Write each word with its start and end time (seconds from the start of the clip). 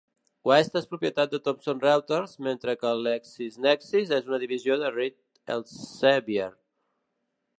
West 0.49 0.77
és 0.79 0.87
propietat 0.93 1.33
de 1.33 1.39
Thomson 1.47 1.81
Reuters, 1.83 2.31
mentre 2.47 2.75
que 2.83 2.95
LexisNexis 3.09 4.15
és 4.19 4.33
una 4.33 4.41
divisió 4.45 4.77
de 4.85 4.91
Reed 4.97 5.55
Elsevier. 5.57 6.51